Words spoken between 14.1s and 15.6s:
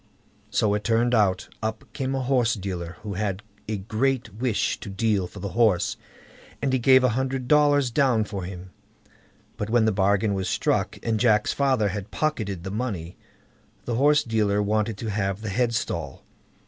dealer wanted to have the